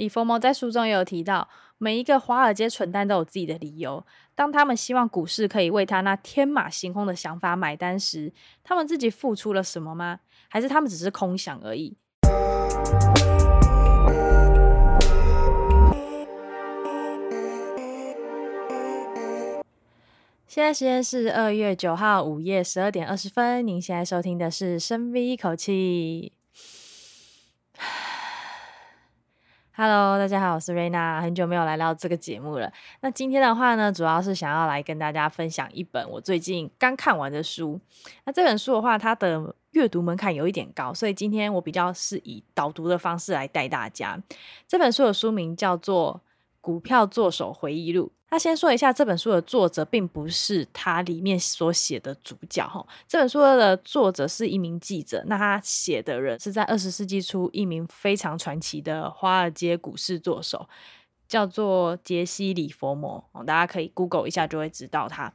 [0.00, 4.02] 李佛摩在书中也有提到，每一个华尔街蠢蛋都有自己的理由。
[4.34, 8.32] 当他们希望股市可以为他那天马行空的想法买单时，
[8.64, 10.20] 他们自己付出了什么吗？
[10.48, 11.98] 还是他们只是空想而已？
[20.46, 23.66] 现在时间是二月九号午夜十二点二十分。
[23.66, 26.32] 您现在收听的是深吸一口气。
[29.72, 32.70] Hello，大家好，我是瑞娜，很久没有来到这个节目了。
[33.00, 37.80] 那今天的话呢，主要是想要来跟大家分享一本我最近刚看完的书。
[38.24, 44.20] 那这本书的话，它的阅读门槛有一点高，所以今天我比较是以导读的方式来带大家。
[44.66, 46.20] 这本书的书名叫做
[46.60, 48.10] 《股票作手回忆录》。
[48.32, 52.86] 那先说一下，这本书的作者并不是他里面所写的主角哈。
[53.08, 60.68] 这本书的作者是一名记者，那他写的人是在二十世纪初一名非常传奇的华尔街股市作手，
[61.26, 63.24] 叫做杰西·李佛摩。
[63.44, 65.32] 大家可以 Google 一下就会知道他。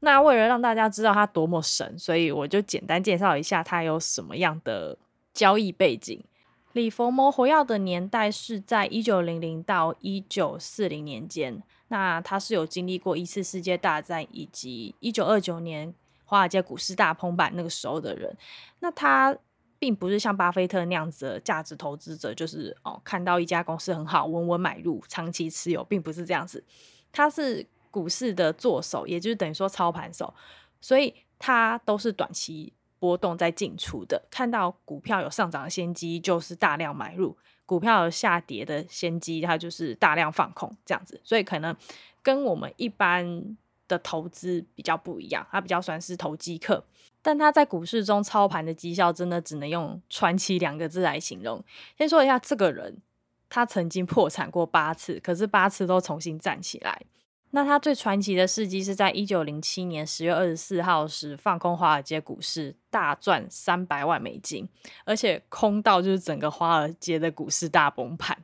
[0.00, 4.96] 那为了让大家知道他多么神，所以我就简单介绍一下他有什么样的
[5.34, 6.24] 交易背景。
[6.72, 11.62] 李佛摩活跃的年代是在一九零零到一九四零年间。
[11.88, 15.92] 那他是有经历过一次世界大战以及一九二九年
[16.24, 18.36] 华尔街股市大崩盘那个时候的人。
[18.80, 19.36] 那他
[19.78, 26.62] 并不是像巴菲特那样子的价值投资者，就是哦看到一家公司很好，稳稳买入，长期持有，并不是这样子。
[27.10, 30.34] 他是股市的作手，也就是等于说操盘手，
[30.80, 34.22] 所以他都是短期波动在进出的。
[34.30, 37.36] 看到股票有上涨的先机，就是大量买入。
[37.66, 41.76] 股票有下跌的先机，它就是大量放空这样子，所以可能
[42.22, 46.82] 跟我们一般的投资比较不一样，它比较算是投机客。
[47.20, 51.62] 但他在股市中操盘的绩效，真的只能用传奇两个字来形容。
[51.98, 53.02] 先说一下这个人，
[53.50, 57.02] 他曾经破产过八次，可是八次都重新站起来。
[57.50, 64.68] 那他最传奇的事迹是在一九零七年十月二十四号时放空华尔街股市，大赚三百万美金，
[65.04, 68.36] 而且空到就是整个华尔街的股市大崩盘。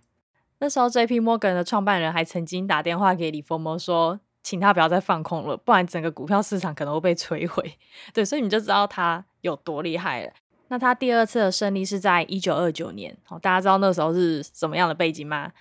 [0.58, 1.20] 那时候，J.P.
[1.20, 7.76] Morgan 的创办人还曾经打电话给李佛摩说，请他不要再放空了，不然整个股票市场可能会被摧毁。
[8.14, 10.32] 对，所以你就知道他有多厉害了。
[10.68, 15.52] 那他第二次的胜利是在一九二九年，哦，大家知道那时候是什么样的背景吗？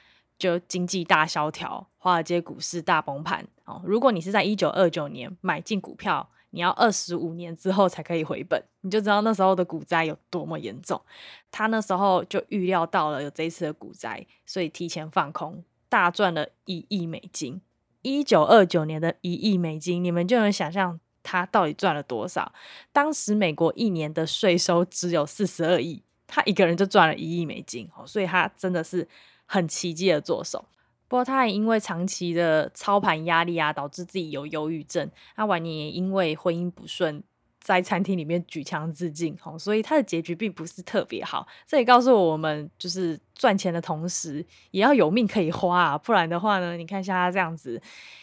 [0.44, 3.82] 就经济大萧条，华尔街股市大崩盘哦。
[3.86, 11.02] 如果你是在一九二九年买进股票，你要二十五年之后才可以回本，你就知道那时候的股灾有多么严重。
[11.50, 17.62] 他那时候就预料到了有这一次的股灾，所以提前放空，大赚了一亿美金。
[18.02, 22.52] 一九二九年的一亿美金，你们就能想象他到底赚了多少。
[22.92, 29.08] 当时美国一年的税收只有四十二亿，他一个人就赚了一亿美金哦，所以他真的是。
[29.46, 30.66] 很奇迹的作手，
[31.08, 35.10] 不过他也因为长期的操盘压力啊，导致自己有忧郁症。
[35.36, 37.24] 他晚年也因为婚姻不顺，
[37.60, 41.48] 在餐厅里面举枪自尽，吼，所以他的结局并不是特别好。
[41.68, 47.82] 这也告诉我们，就是赚钱的同时也要有命可以花啊，不然的话呢，你看像他这样子，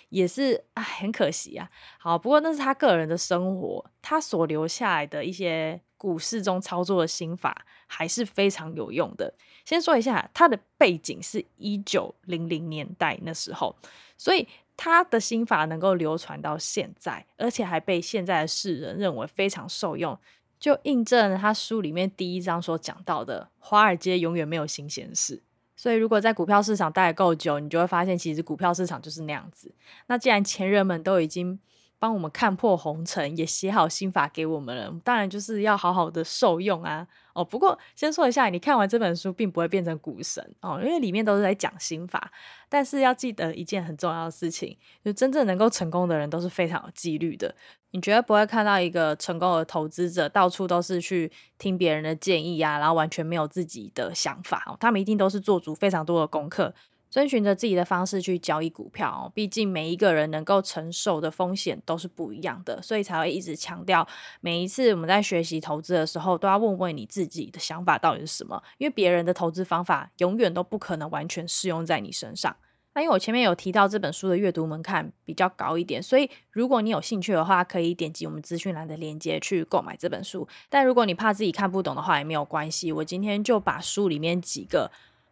[0.08, 1.70] 也是唉，很可惜啊。
[1.98, 9.34] 好，不过那是他个人的生活，他所留下来的一些股市中操作的心法，还是非常有用的。
[9.70, 13.76] 先说一下，他的背景是一九零零年代那时候，
[14.18, 20.18] 所以他的心法能够流传到现在，而且还被现在的世人认为非常受用，
[20.58, 25.40] 就印证了他书里面第一章所讲到的：华尔街永远没有新鲜事。
[25.76, 29.72] 所以，如果在股票市场待够久，你就会发现，其实股票市场就是那样子。
[30.08, 31.56] 那既然前人们都已经
[32.00, 37.06] 帮我们看破红尘，也写好心法给我们了，当然就是要好好的受用啊。
[37.34, 42.32] 哦，不过先说一下，你看完这本书并不会变成股神哦，因为里面都是在讲心法。
[42.68, 47.54] 但是要记得一件很重要的事情，就真正能够成功的人都是非常有纪律的。
[47.92, 54.76] 你绝对不会看到一个成功的投资者到处都是去听别人的建议啊，然后完全没有自己的想法。
[54.80, 56.74] 他们一定都是做足非常多的功课。
[57.10, 64.06] 遵循着自己的方式去交易股票哦，毕竟每一个人能够承受的风险都是不一样的，所以才会一直强调，
[64.40, 72.54] 每一次我们在学习投资的时候，都要问问你自己的想法到底是什么，因为别人的投资方法永远都不可能完全适用在你身上。
[72.92, 80.46] 那因为我前面有提到这本书的阅读门槛比较高一点，所以如果你有兴趣的话，可以点击我们资讯栏的链接去购买这本书。
[80.68, 84.90] 但如果你怕自己看不懂的话，也没有关系，我今天就把书里面几个。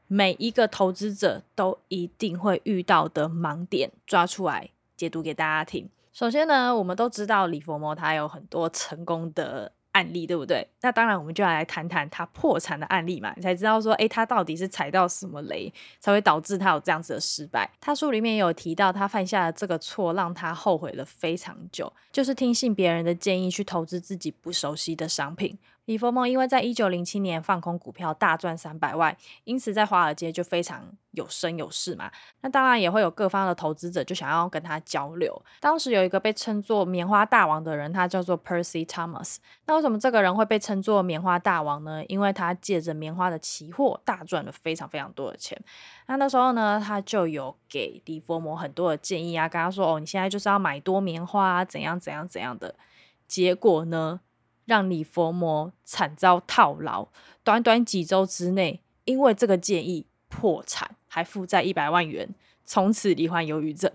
[0.08, 5.88] 每一个投资者都一定会遇到的盲点抓出来解读给大家听。
[6.12, 10.66] 首先呢，我们都知道李佛摩他有很多成功的案例，对不对？
[10.80, 17.70] 那当然，我们就要来谈谈他破产的案例嘛，你才知道说，诶，他到底是踩到什么雷，才会导致他有这样子的失败。
[17.80, 25.56] 他书里面有提到，他犯下的这个错，让他后悔了非常久，就是听信别人的建议去投资自己不熟悉的商品。
[25.88, 32.10] 李佛摩因为在一九零七年放空股票大赚三百万，因此在华尔街就非常有声有势嘛。
[32.42, 35.42] 那当然也会有各方的投资者就想要跟他交流。
[35.60, 39.38] 当时有一个被称作棉花大王的人，他叫做 Percy Thomas。
[39.64, 42.04] 那为什么这个人会被称作棉花大王呢？
[42.04, 45.58] 因为他借着棉花的期货大赚了非常非常多的钱。
[46.06, 52.74] 那那时候呢，他就有给李佛摩很多的建议啊，跟他说：“哦，你现在就是要买多棉花啊，怎样怎样怎样的。”
[53.26, 54.20] 结果呢？
[54.68, 57.08] 让李佛摩惨遭套牢，
[57.42, 62.28] 短短几周之内，因为这个建议破产，还负债一百万元，
[62.66, 63.90] 从此罹患忧郁症。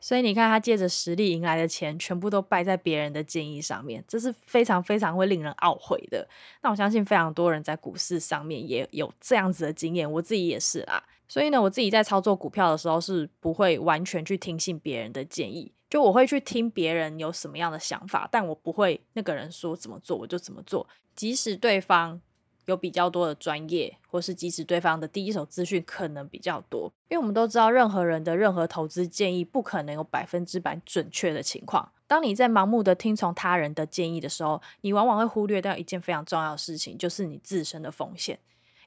[0.00, 6.26] 所以你看，他借着实力赢来的钱，全部都败在别人的建议上面，这是非常非常会令人懊悔的。
[6.62, 11.04] 那我相信非常多人在股市上面也有这样子的经验，我自己也是啦。
[11.28, 15.72] 所以呢，我自己在操作股票的时候，是不会完全去听信别人的建议。
[15.94, 22.20] 就我会去听别人有什么样的想法，但我不会那个人说怎么做我就怎么做，即使对方
[22.64, 31.88] 有比较多的专业，或是即使对方的第一手资讯可能比较多，因为我们都知道任何人的任何投资建议不可能有百分之百准确的情况。
[32.08, 38.36] 当你在盲目的听从他人的建议的时候，你往往会忽略掉一件非常重要的事情，就是你自身的风险，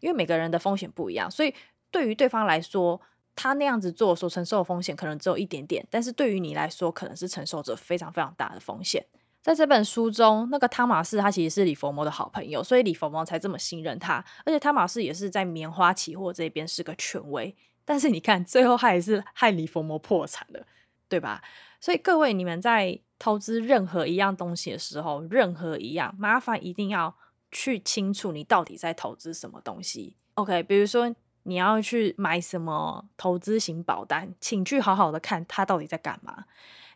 [0.01, 1.55] 因为每个人的风险不一样，所以
[1.89, 2.99] 对于对方来说。
[3.37, 9.05] 他那样子做所承受的风险可能只有一点点，但是对于你来说，可能是承受着非常非常大的风险。
[9.41, 14.15] 在这本书中，那个汤马士他其实是李佛摩的好朋友，所以李佛摩才这么信任他。
[14.43, 17.55] 而且汤马士也是在棉花期货这边是个权威。
[17.85, 20.65] 但是你看，最后他也是害李佛摩破产了，
[21.07, 21.41] 对吧？
[21.79, 27.15] 所以各位，你们在投资任何一样东西的时候，任何一样，麻烦一定要
[27.51, 30.17] 去清楚你到底在投资什么东西。
[30.33, 31.15] OK，比如说。
[31.47, 36.43] 你要去买什么投资型保单，请去好好的看它到底在干嘛。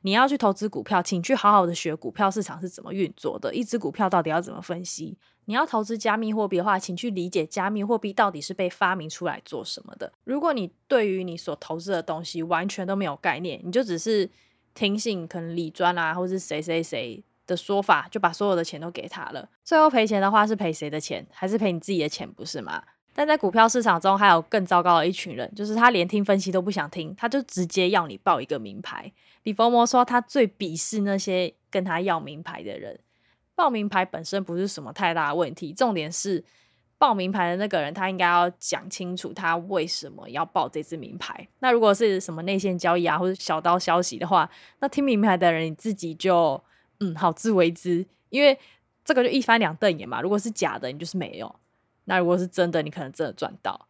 [0.02, 5.18] 你要去投资股票，请去好好的学股票市场是怎么运作的，一只股票到底要怎么分析。
[5.46, 10.12] 你要投资加密货币的话，请去理解加密货币到底是被发明出来做什么的。
[10.26, 14.30] 如果你对于你所投资的东西完全都没有概念，你就只是
[14.74, 21.26] 听信可能李专啊，或是谁谁谁的说法，就把所有的钱都给他了，最后赔钱的话是赔谁的钱？
[21.32, 22.30] 还是赔你自己的钱？
[22.30, 22.84] 不是吗？
[23.14, 29.12] 但在股票市场中，还有更糟糕的一群人，就是他连听分析都不想听，他就直接要你报一个名牌。
[29.44, 33.00] 李佛摩说，他最鄙视那些跟他要名牌的人。
[33.54, 36.44] 报名牌本身不是什么太大的问题，重点是
[36.98, 41.48] 报名牌的那个人，他应该要讲清楚他为什么要报这支名牌。
[41.60, 44.50] 那如果是什么内线交易啊，或者小道消息的话，
[44.80, 46.60] 那听名牌的人你自己就
[47.02, 48.58] 嗯好自为之，因为
[49.04, 50.22] 这个就一翻两瞪眼嘛。
[50.22, 51.56] 如果是假的，你就是没有。
[52.12, 53.88] 那如果是真的，你可能真的赚到。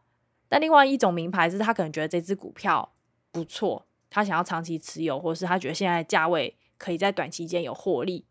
[0.47, 2.93] 但另外一种名牌是他可能觉得这支股票
[3.31, 8.23] 不错，他想要长期持有，或是他觉得现在价位可以在短期间有获利。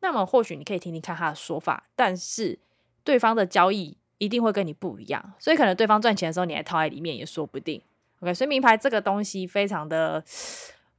[0.00, 2.58] 那么或许你可以听听看他的说法，但是
[3.04, 7.82] 对方的交易一定会跟你不一样，所以可能对方赚钱的时候你还套在里面也说不定。
[8.20, 10.24] OK，所以名牌这个东西非常的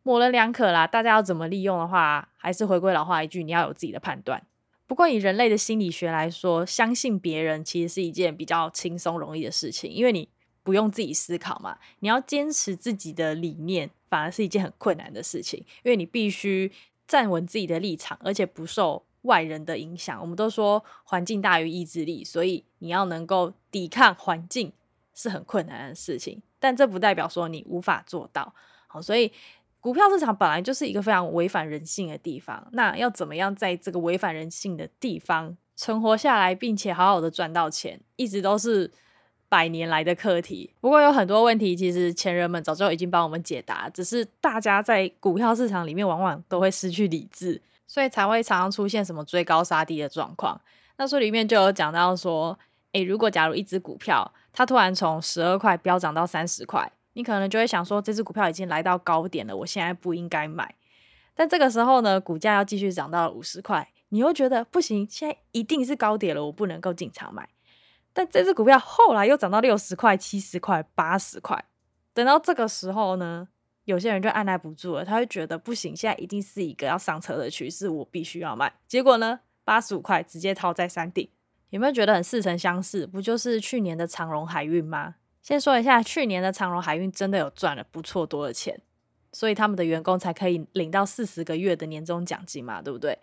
[0.03, 4.43] 模棱两可啦，大家要怎么利用的话，还是回归老话一句，你要有自己的判断。
[4.87, 10.29] 不过，以人类的心理学来说，相信别人其实是一件比较轻松容易的事情，因为你
[10.63, 11.77] 不用自己思考嘛。
[11.99, 16.71] 你要坚持自己的理念，反而是一件很困难的事情，因为你必须
[17.05, 20.19] 站稳自己的立场，而且不受外人的影响。
[20.21, 24.71] 我们都说环境大于意志力，所以你要能够抵抗环境
[25.13, 28.55] 是很困难的事情，但这不代表说你无法做到。
[28.87, 29.33] 好，所以。
[29.79, 38.91] 股票市场本来就是一个非常违反人性的地方，那要怎么样在这个违反人性的地方存活下来，并且好好的赚到钱，一直都是
[39.47, 40.73] 百年来的课题。
[40.81, 50.59] 不过有很多问题，其实前人们早就已经帮我们解答，只是大家在股票市场里面往往都会失去理智，所以才会常常出现什么追高杀低的状况。
[50.97, 52.57] 那书里面就有讲到说，
[52.91, 56.91] 诶，如果假如一只股票它突然从十二块飙涨到三十块。
[57.17, 60.75] 你可能就会想说，这只股票已经来到高点了，我现在不应该买。
[61.33, 67.49] 但这个时候呢，股价要继续涨到五十块，你又觉得不行，现在一定是高点了，我不能够进场买。
[68.13, 71.65] 但这只股票后来又涨到六十块、七十块、八十块，
[72.13, 73.47] 等到这个时候呢，
[73.85, 78.71] 有些人就按捺不住了，他会觉得不行，现在一定是一个要上车的趋势，我必须要买。
[78.87, 81.27] 结果呢，八十五块直接套在山顶，
[81.71, 83.07] 有没有觉得很似曾相识？
[83.07, 85.15] 不就是去年的长荣海运吗？
[85.47, 88.77] 先说一下，去年的长荣海运真的有赚了不错多的钱，
[89.31, 93.17] 所以他们的员工才可以领到四十个月的年终奖金嘛，对不对？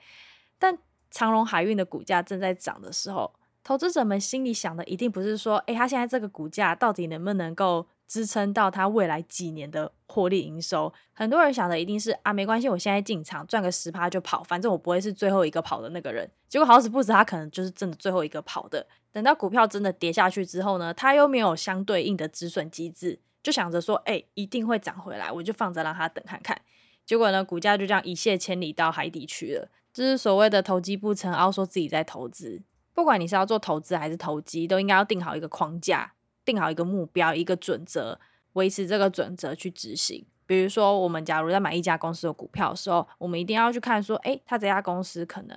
[0.58, 0.78] 但
[1.10, 3.30] 长荣海运的股价正在涨的时候，
[3.62, 10.92] 投资者们心里想的一定不是说，哎，它现在这个股价到底能不能够支撑到它未来几年的获利营收？
[11.12, 16.30] 很多人想的一定是啊，没关系，我现在进场赚个十趴就跑，反正我不会是最后一个跑的那个人。
[16.49, 18.87] 结果好死不死，他可能就是真的最后一个跑的。
[19.11, 26.61] 等到股票真的跌下去之后呢，他又没有相对应的止损机制，就想着说，诶，一定会涨回来，我就放着让他等看看。
[27.06, 29.68] 结果呢，股价就这样一泻千里到海底去了。
[29.92, 32.61] 这是所谓的投机不成，然后说自己在投资。
[32.92, 36.12] 不管你是要做投资还是投机，都应该要定好一个框架，
[36.44, 38.18] 定好一个目标，一个准则，
[38.54, 40.24] 维持这个准则去执行。
[40.46, 45.56] 比如说，我们假如在买一家公司的股票的时候，我们一定要去看说，诶，他这家公司可能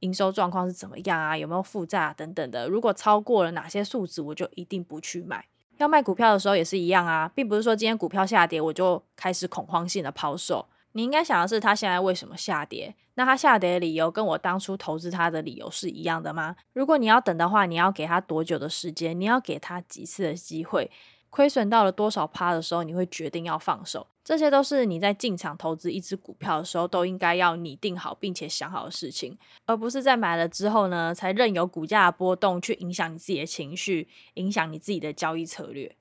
[0.00, 1.36] 营收状况是怎么样啊？
[1.36, 2.14] 有没有负债啊？
[2.16, 2.68] 等等的。
[2.68, 5.44] 如果超过了哪些数值，我就一定不去买。
[5.78, 10.68] 要卖股票的时候也是一样啊，并不是说今天股票下跌，我就开始恐慌性的抛售。
[10.92, 12.94] 你应该想的是，它现在为什么下跌？
[13.14, 16.56] 那它下跌的理由跟我当初投资它的理由是一样的吗？
[16.72, 19.18] 如果你要等的话，你要给它多久的时间？
[19.18, 20.90] 你要给它几次的机会？
[21.30, 24.06] 亏损到了多少趴的时候，你会决定要放手？
[24.22, 35.96] 这些都是你在进场投资一只股票的时候，都应该要拟定好并且想好的事情，而不是在买了之后呢，才任由股价的波动去影响你自己的情绪，影响你自己的交易策略。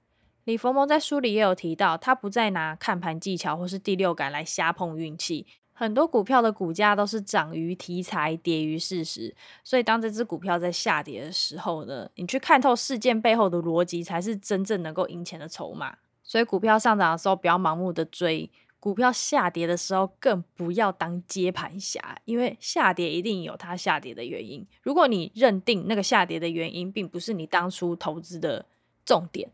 [0.45, 5.45] 李佛蒙在书里也有提到，他不再拿看盘技巧或是第六感来瞎碰运气。
[5.73, 9.35] 很多股票的股价都是涨于题材，跌于事实。
[9.63, 15.97] 所以，当这只股票在下跌的时候呢，你去看透事件背后的逻辑，才是真正能够赢钱的筹码。
[16.23, 24.67] 所以，股票上涨的时候不要盲目的追，股票下跌的时候更不要当接盘侠，因为下跌一定有它下跌的原因。
[24.81, 28.65] 如果你认定那个下跌的原因并不是你当初投资的
[29.03, 29.51] 重点。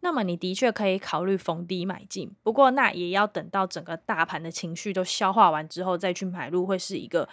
[0.00, 7.28] 那么你的确可以考虑逢低买进，不过那也要等到整个大盘的情绪都消化完之后再去买入，会是一个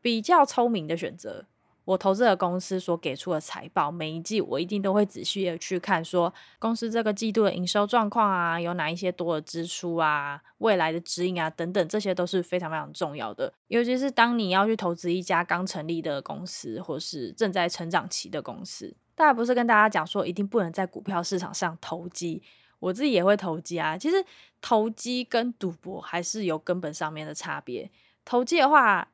[0.00, 1.46] 比较聪明的选择。
[1.86, 13.52] 我投资的公司所给出的财报，每一季我一定都会仔细的去看，说公司这个季度的营收状况啊，有哪一些多的支出啊，未来的指引啊等等，这些都是非常非常重要的。
[13.68, 18.94] 尤其是当你要去投资一家刚成立的公司，或是正在成长期的公司。
[19.20, 22.42] 大家不是跟大家讲说一定不能在股票市场上投机，
[22.78, 23.94] 我自己也会投机啊。
[23.98, 24.16] 其实
[24.62, 27.90] 投机跟赌博还是有根本上面的差别。
[28.24, 29.12] 投机的话，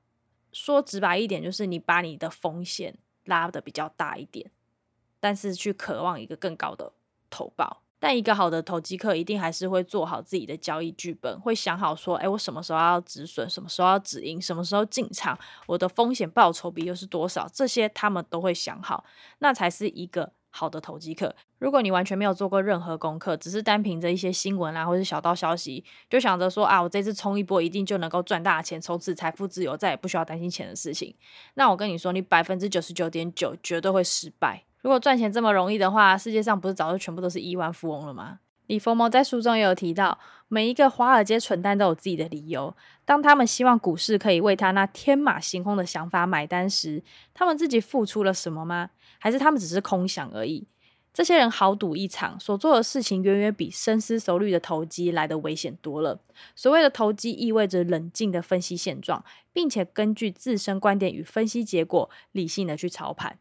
[0.53, 4.49] 说直白一点，就是你把你的风险拉的比较大一点，
[5.19, 6.93] 但是去渴望一个更高的
[7.29, 7.83] 投报。
[7.99, 19.05] 但一个好的投机客一定还是会做好自己的交易剧本，会想好说，诶，我什么时候要止损，什么时候要止盈，什么时候进场，我的风险报酬比又是多少，这些他们都会想好，
[19.39, 21.35] 那才是一个好的投机客。
[21.59, 31.15] 如果你完全没有做过任何功课，只是单凭着一些新闻啊，或是小道消息，就想着说啊，我这次冲一波一定就能够赚大钱，从此财富自由，再也不需要担心钱的事情，
[31.55, 34.65] 那我跟你说，你百分之九十九点九绝对会失败。
[34.87, 38.39] 如果赚钱这么容易的话，世界上不是早就全部都是亿万富翁了吗？
[38.69, 40.17] 李佛摩在书中也有提到，
[40.47, 42.73] 每一个华尔街蠢蛋都有自己的理由。
[43.05, 47.03] 当他们希望股市可以为他那天马行空的想法买单时，
[47.35, 48.91] 他们自己付出了什么吗？
[49.19, 50.69] 还是他们只是空想而已？
[51.13, 56.21] 这些人豪赌一场，所做的事情远远比深思熟虑的投机来得危险多了。
[56.55, 63.41] 所谓的投机，意味着冷静的分析现状，并且根据自身观点与分析结果，理性的去操盘。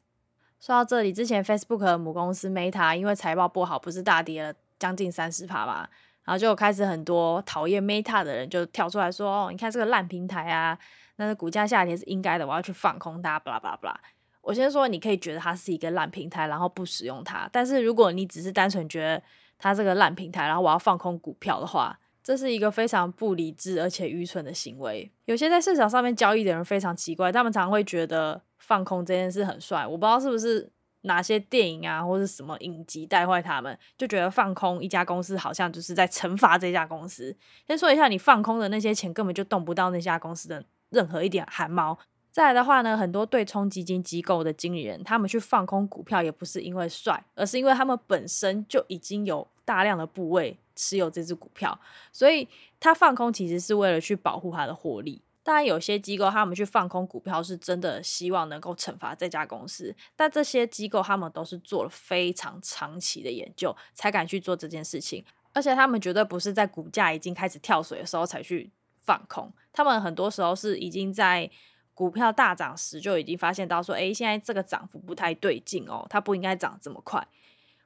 [0.60, 5.88] 说到这里，之前 Facebook 的母公司 Meta 因为财报不好，不是大跌了将近三十趴嘛，
[6.24, 10.78] 然后就开始很多讨厌 Meta 的人就跳出来说：“哦，你看这个烂平台啊，
[11.18, 14.00] 那个股价下跌是应该的，我要去放空它。”巴拉巴拉巴拉。
[14.42, 19.22] 我先说，你可以觉得它是一个烂平台，然后不使用它，但是如果你只是单纯觉得
[19.58, 25.10] 它这个烂平台，然后我要放空股票的话，这是一个非常不理智而且愚蠢的行为。
[25.24, 28.42] 有些在市场上面交易的人非常奇怪，他们常会觉得。
[28.58, 30.68] 放空这件事很帅，我不知道是不是
[31.02, 37.36] 哪些电影啊，或是什么影集带坏他们，就觉得放空一家公司好像就是在惩罚这家公司。
[37.68, 41.96] 先说一下，你放空的那些钱根本就动不到那家公司的任何一点汗毛。
[42.32, 51.80] 再来的话呢，很多对冲基金机构的经理人，他们去放空股票也不是因为帅，而是因为他们本身就已经有大量的部位持有这只股票，
[52.12, 52.48] 所以
[52.80, 55.22] 他放空其实是为了去保护他的获利。
[55.44, 59.96] 当然，有些机构他们去放空股票，是真的希望能够惩罚这家公司。
[60.16, 65.24] 但这些机构他们都是做了非常长期的研究，才敢去做这件事情。
[65.54, 71.50] 而且他们绝对不是在股价已经开始跳水的时候才去放空，他们很多时候是已经在
[71.94, 77.26] 股票大涨时就已经发现到说，诶，现在这个涨幅不太对劲哦，它不应该涨这么快，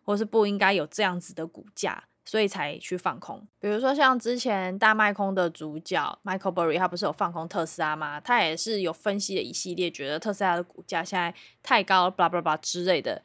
[0.05, 2.05] 或是不应该有这样子的股价。
[2.29, 3.43] 所以才去放空。
[3.59, 8.21] 比如说像之前大卖空的主角 Michael Burry，他不是有放空特斯拉吗？
[8.21, 11.33] 他也是有分析了一系列，觉得特斯拉的股价现在
[11.63, 13.19] 太高了，blah blah blah 之类的，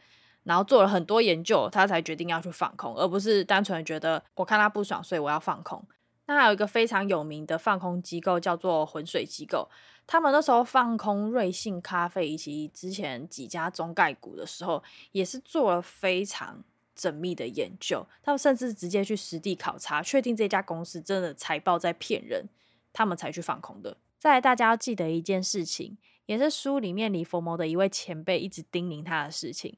[0.44, 5.86] 然后做了很多研究，他才决定要去放空，而不是单纯的觉得我看他不爽，所以我要放空。
[6.24, 9.68] 那还有一个非常有名的放空机构叫做浑水机构，
[10.06, 14.82] 他们那时候放空瑞幸咖啡以及之前几家中概股的时候，
[15.12, 16.64] 也是做了非常。
[16.96, 22.46] 缜密的研究，他们甚至直接去实地考察，确定这家公司真的财报在骗人，
[22.92, 23.96] 他们才去放空的。
[24.18, 29.76] 再来，大家要记得一件事情，也是书里面李佛摩的一位前辈一直叮咛他的事情，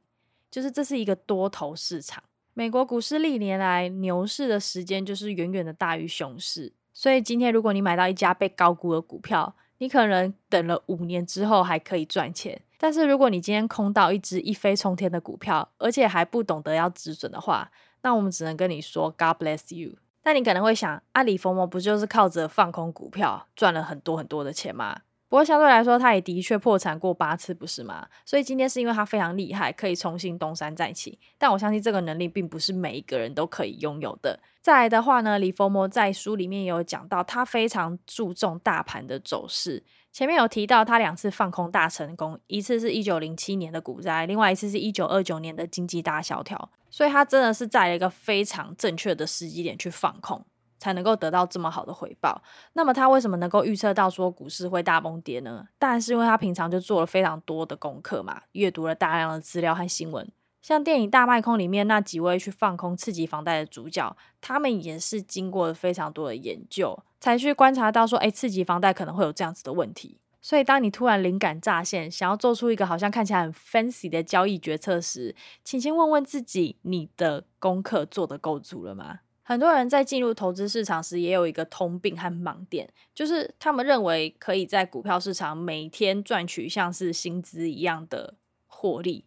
[0.50, 2.22] 就是这是一个多头市场。
[2.54, 12.62] 美国股市历年来牛市的时间就是远远的大于熊市，所以今天如果你买到一家被高估的股票，你可能等了五年之后还可以赚钱。
[12.78, 17.70] 但是如果你今天空到一只一飞冲天的股票，而且还不懂得要止损的话，
[18.02, 19.96] 那我们只能跟你说 God bless you。
[20.22, 25.02] 但你可能会想，阿里佛摩不就是靠着放空股票赚了很多很多的钱吗？
[25.28, 28.06] 不过相对来说，他也的确破产过八次，不是吗？
[28.24, 31.18] 所以今天是因为他非常厉害，可以重新东山再起。
[31.36, 34.38] 但我相信这个能力并不是每一个人都可以拥有的。
[34.60, 39.82] 再来的话呢，李佛摩在书里面也有讲到，他非常注重大盘的走势。
[40.16, 50.42] 前面有提到他两次放空大成功，一次是一九零七年的股灾，另外一次是一九二九年的经济大萧条，所以他真的是在一个非常正确的时机点去放空，
[50.78, 52.40] 才能够得到这么好的回报。
[52.72, 55.68] 那么他为什么能够预测到说股市会大崩跌呢？
[55.78, 60.26] 当然是因为他平常就做了非常多的功课嘛，阅读了大量的资料和新闻。
[60.66, 70.18] 像电影《大卖空》里面那几位去放空次级房贷的主角，他们也是经过了非常多的研究，才去观察到说，哎，次级房贷可能会有这样子的问题。
[70.42, 79.20] 所以，当你突然灵感乍现，想要做出一个好像看起来很 fancy 的交易决策时，请先问问自己，你的功课做得够足了吗？
[79.44, 88.34] 很多人在进入投资市场时，也有一个通病和盲点，就是他们认为可以在股票市场每天赚取像是薪资一样的
[88.66, 89.26] 获利。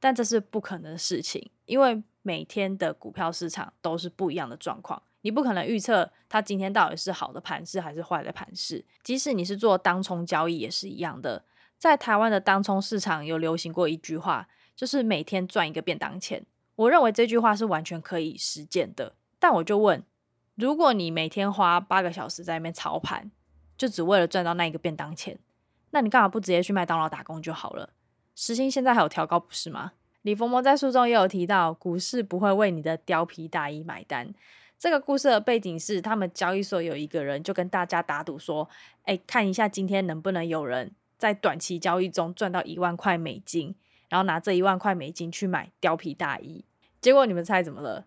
[0.00, 8.84] 但这是不可能的事情，因为每天的股票市场都是不一样的状况，你不可能预测它今天到底是好的盘势还是坏的盘势。
[9.04, 11.44] 即使你是做当冲交易也是一样的。
[11.78, 16.44] 在台湾的当冲市场有流行过一句话，就是每天赚一个便当钱。
[16.76, 19.14] 我认为这句话是完全可以实践的。
[19.38, 20.02] 但我就问，
[20.54, 23.30] 如果你每天花八个小时在那边操盘，
[23.76, 25.38] 就只为了赚到那一个便当钱，
[25.90, 27.90] 那你干嘛不直接去麦当劳打工就好了？
[28.34, 29.92] 时薪现在还有调高，不是吗？
[30.22, 34.34] 李佛摩在书中也有提到，股市不会为你的貂皮大衣买单。
[34.78, 38.68] 这个故事的背景是，他们交易所有一个人就跟大家打赌说
[39.04, 43.74] ：“哎，看一下今天能不能有人在短期交易中赚到一万块美金，
[44.08, 46.64] 然后拿这一万块美金去买貂皮大衣。”
[47.00, 48.06] 结果你们猜怎么了？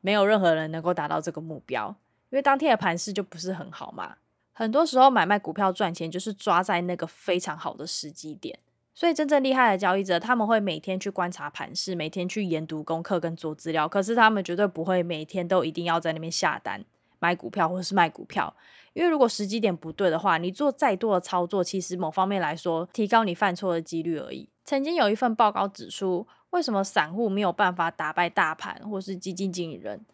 [0.00, 1.96] 没有任何人能够达到这个目标，
[2.30, 4.16] 因为当天的盘势就不是很好嘛。
[4.52, 8.58] 很多时候买卖股票赚钱，就是抓在那个非常好的时机点。
[8.98, 13.88] 所以真正厉害的交易者，他们会每天去观察盘势，每天去研读功课跟做资料。
[13.88, 16.84] 可是他们绝对不会每天都一定要在那边下单
[17.20, 18.52] 买股票或者是卖股票，
[18.94, 24.48] 因为如果时机点不对的话，你做再多的操作，其实某方面来说，提高你犯错的几率而已。
[24.64, 30.04] 曾经有一份报告指出，为什么散户没有办法打败大盘或是基金经理人？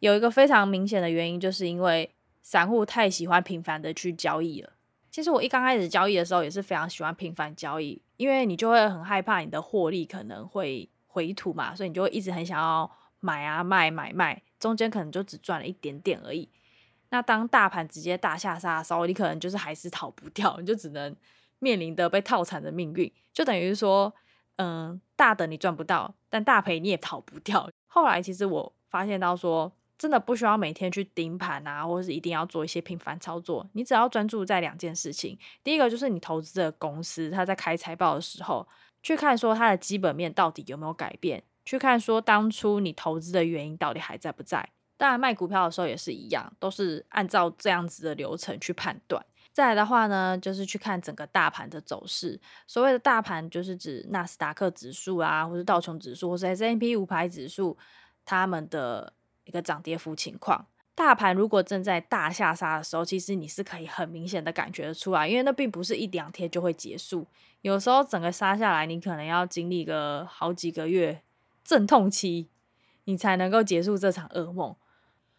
[0.00, 2.10] 有一个非常明显的原因，就是因为
[2.42, 4.72] 散户太喜欢频繁的去交易了。
[5.12, 8.00] 其实我一刚开始交易的时候，也是非常喜欢频繁交易。
[8.16, 16.48] 因为你就会很害怕你的获利可能会回吐嘛，所以你就会一直很想要买啊卖买卖，中间可能就只赚了一点点而已。
[17.10, 21.14] 那当大盘直接大下杀的时候，你可能就是还是逃不掉，你就只能
[21.58, 24.14] 面临的被套惨的命运，就等于说，
[24.56, 27.68] 嗯，大的你赚不到，但大赔你也逃不掉。
[27.86, 29.70] 后来其实我发现到说。
[30.02, 33.64] 真的不需要每天去盯盘啊，或者是一定要做一些频繁操作。
[33.72, 35.38] 你只要专注在两件事情。
[35.62, 38.66] 第一个就是你投资的公司，它在开财报的时候，
[39.00, 44.70] 去看说它的基本面到底有没有改变，去看说当初你投资的原因到底还在不在。
[44.96, 49.24] 当然卖股票的时候也是一样，都是按照这样子的流程去判断。
[49.52, 52.40] 再来的话呢，就是去看整个大盘的走势。
[52.66, 57.78] 所谓的大盘，就是指纳斯达克指数啊，或是道琼指数，或是 S&P 五百指数，
[58.24, 59.12] 他们的。
[59.44, 67.26] 一个涨跌幅情况，大盘如果正在大下杀的时候，其实你是可以很明显的感觉得出来，因为那并不是一两天就会结束，
[67.62, 71.22] 有时候整个杀下来，你可能要经历个好几个月
[71.64, 72.48] 阵痛期，
[73.04, 74.76] 你才能够结束这场噩梦。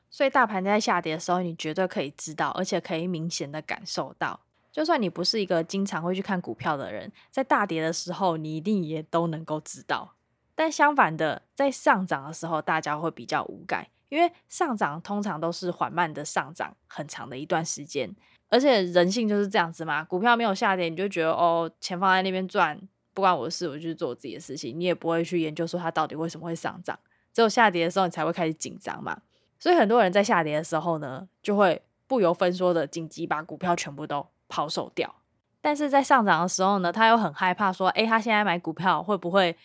[0.10, 4.40] 所以大盘在下跌的时候，你绝对可以知道，而且可以明显的感受到，
[4.72, 10.13] 就算你不是一个经常会去看股票的人，在大跌的时候，你一定也都能够知道。
[10.56, 13.88] 但相反的，在上涨的时候，大家会比较无感。
[14.10, 18.16] 因为上涨通常都是缓慢的上涨，很长的一段时间，
[18.48, 20.04] 而且人性就是这样子嘛。
[20.04, 22.80] 股票没有下跌，你就觉得哦，钱放在那边赚，
[23.16, 27.00] 不关我的事，我就去做我自己的事情，你也不会去研究说它到底为什么会上涨。
[27.34, 29.20] 只有下跌的时候，你才会开始紧张嘛。
[29.58, 35.16] 所以很多人在下跌的时候呢，就会不由分说的紧急把股票全部都抛售掉。
[35.60, 39.58] 但是在上涨的时候呢，他又很害怕说，诶，他现在买股票会不会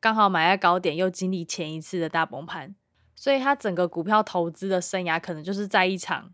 [0.00, 2.74] 刚好买在高点，又经历前一次的大崩盘？
[3.14, 6.32] 所以他整个股票投资的生涯，可能就是在一场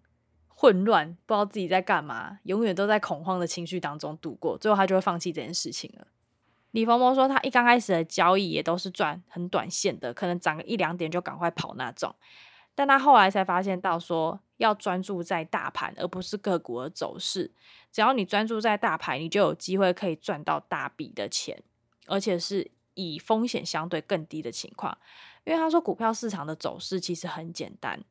[0.49, 6.07] 混乱，不知道自己在干嘛，永远都在恐慌的情绪当中度过，最后他就会放弃这件事情了。
[6.73, 12.15] 李佛摩说，他一刚开始的交易也都是赚很短线的，可能涨个一两点就赶快跑那种。
[12.75, 17.53] 但他后来才发现到说，要专注在大盘，而不是个股的走势。
[17.93, 21.63] 只要你专注在大盘，你就有机会可以赚到大笔的钱，
[22.07, 24.97] 而且是以风险相对更低的情况。
[25.45, 28.03] 因为他说，股票市场的走势其实很简单，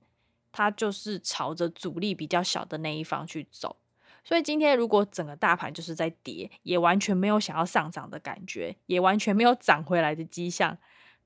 [0.51, 3.77] 它就是朝着阻力比较小的那一方去走。
[4.23, 10.77] 所以今天如果整个大盘就是在跌，也完全没有想要上涨的感觉，也完全没有涨回来的迹象。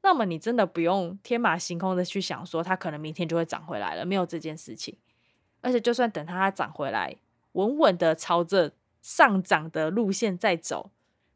[0.01, 4.95] 那么你真的不用天马行空的去想说它可能明天就会涨回来了，没有这件事情。
[5.61, 7.15] 而且就算等它涨回来，
[7.53, 10.91] 稳稳的朝着上涨的路线在走，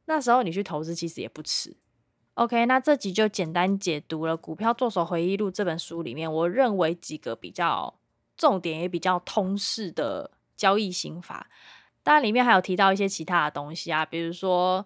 [0.05, 1.75] 那时候你去投资其实也不迟。
[2.39, 7.93] OK，那这集就简单解读了《股票作手回忆录》这本书里面，我认为几个比较
[8.37, 11.49] 重点也比较通式的交易心法。
[12.01, 14.85] 当然里面还有提到一些其他的东西啊，比如说。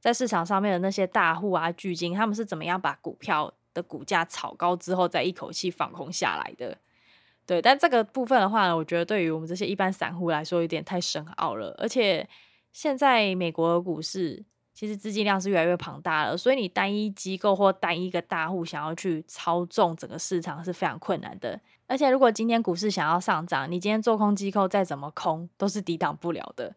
[0.00, 6.78] 在市场上面的那些大户啊、巨鲸，他们是怎么样把股票的股价炒高之后，再一口气放空下来的？
[7.44, 11.74] 对，但这个部分的话呢，我觉得对于我们这些一般散户来说，有点太深奥了。
[11.78, 12.28] 而且
[12.72, 14.44] 现在美国的股市
[14.78, 21.60] 其实资金量是越来越庞大了，所以你单一机构或单一个大户想要去操纵整个市场是非常困难的。
[21.88, 26.72] 而且如果今天股市想要上涨，你今天做空机构再怎么空，都是抵挡不了的。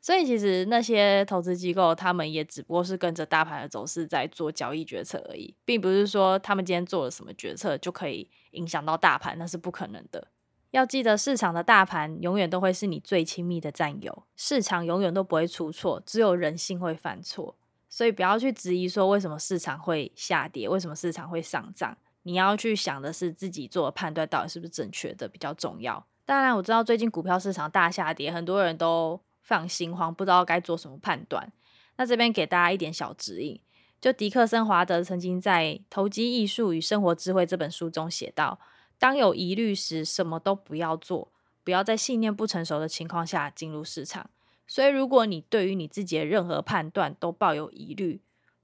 [0.00, 10.26] 所以其实那些投资机构，他们也只不过是跟着大盘的走势在做交易决策而已，并不是说他们今天做了什么决策就可以影响到大盘，那是不可能的。
[10.74, 17.56] 要记得，市场的大盘永远都会是你最亲密的战友，市场永远都不会出错，只有人性会犯错。
[17.88, 26.04] 所以不要去质疑说为什么市场会下跌，为什么市场会上涨，你要去想的是自己做的判断到底是不是正确的比较重要。
[26.26, 29.20] 当然，我知道最近股票市场大下跌，很多人都。
[29.44, 31.52] 非常心慌，不知道该做什么判断。
[31.98, 33.60] 那这边给大家一点小指引，
[34.00, 38.58] 就迪克森·华德曾经在《投机艺术与生活智慧》这本书中写道：
[39.04, 41.30] 当有疑虑时，什么都不要做，
[41.62, 44.30] 不要在信念不成熟的情况下进入市场。
[44.66, 48.22] 所以，如果你对于你自己的任何判断都抱有疑虑，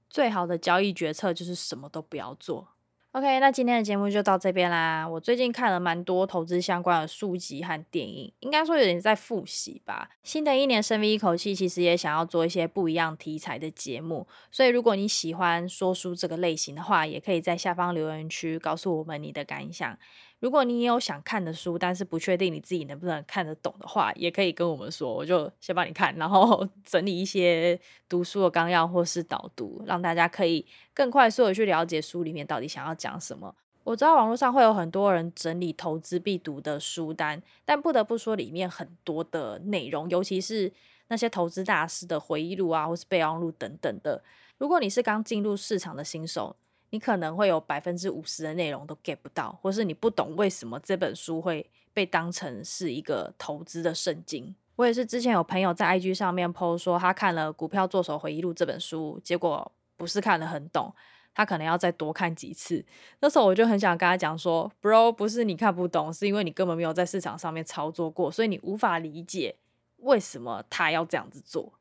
[0.09, 2.69] 最好的交易决策就是什么都不要做。
[3.11, 5.07] OK，那今天的节目就到这边啦。
[5.07, 10.09] 我最近看了蛮多投资相关的书籍和电影，应该说有点在复习吧。
[10.23, 14.25] 新的一年深吸一口气，其实也想要做一些不一样题材的节目。
[14.49, 19.99] 所以如果你喜欢说书这个类型的话，也可以在下方留言区告诉我们你的感想。
[20.41, 33.53] 如果你也有想看的书，但是不确定你自己能不能看得懂的话，也可以跟我们说，我就先帮你看，然后 整理一些读书的纲要或是导读，让大家可以更快速的去了解书里面到底想要讲什么。
[33.83, 40.73] 我知道网络上会有很多人整理投资必读的书单，但不得不说里面很多的内容，尤其是
[41.09, 44.23] 那些投资大师的回忆录啊，或是备忘录等等的。
[44.57, 46.55] 如果你是刚进入市场的新手，
[46.91, 54.53] 你可能会有百分之五十的内容都 get 不到，或是你不懂为什么这本书会被当成是一个投资的圣经。
[54.75, 60.93] 我也是之前有朋友在 IG 上面 po 说他看了《股票作手回忆录》这本书，结果不是看得很懂，
[61.33, 62.83] 他可能要再多看几次。
[63.19, 69.55] 那时候我就很想跟他讲说，Bro，不是你看不懂，是因为你根本没有在市场上面操作过，所以你无法理解
[69.97, 71.73] 为什么他要这样子做。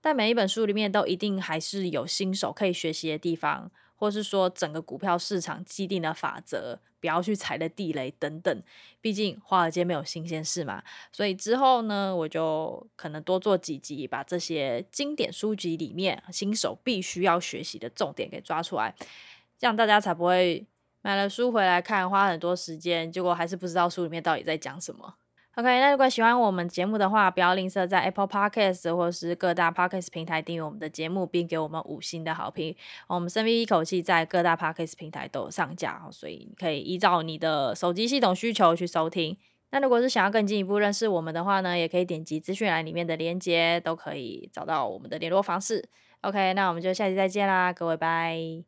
[0.00, 3.70] 但每一本书里面都一定还是有新手可以学习的地方。
[3.98, 8.62] 或是说整个股票市场既定的法则，不要去踩的地雷等等。
[9.00, 10.82] 毕竟华尔街没有新鲜事嘛，
[11.12, 18.94] 所以之后呢，我就可能多做几集，把这些经典书籍里面新手必须要学习的重点给抓出来，
[19.58, 20.64] 这样大家才不会
[21.02, 25.16] 买了书回来看，花很多时间，结果还是不知道书里面到底在讲什么。
[25.58, 32.76] OK，那如果喜欢我们节目的话，不要吝啬在 Apple Podcast 或是各大 Podcast 平台订阅我们的节目，并给我们五星的好评。
[33.08, 39.36] 我们深吸一口气，在各大 Podcast 平台都有上架，所以可以依照你的手机系统需求去收听。
[39.72, 45.88] 那如果是想要更进一步认识我们的话呢，也可以点击资讯栏里面的链接，都可以找到我们的联络方式。
[46.20, 48.67] OK，那我们就下期再见啦，各位拜。